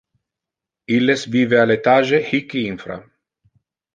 [0.95, 2.97] Illes vive al etage hic infra.